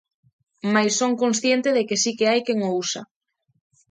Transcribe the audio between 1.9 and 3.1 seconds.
si que hai quen o usa.